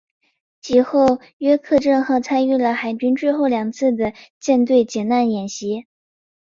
[0.61, 5.85] 及后约克镇号参与了海军最后两次的舰队解难演习。